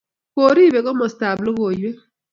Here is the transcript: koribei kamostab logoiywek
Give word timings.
koribei 0.33 0.83
kamostab 0.85 1.37
logoiywek 1.45 1.97